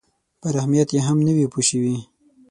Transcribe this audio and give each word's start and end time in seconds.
پر 0.41 0.53
اهمیت 0.59 0.89
یې 0.95 1.01
هم 1.07 1.17
نه 1.27 1.31
وي 1.35 1.45
پوه 1.53 1.63
شوي. 1.69 1.95